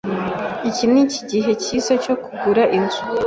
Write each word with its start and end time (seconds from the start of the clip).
Iki 0.69 0.85
nikigihe 0.91 1.51
cyiza 1.63 1.93
cyo 2.03 2.13
kugura 2.23 2.63
inzu? 2.77 3.01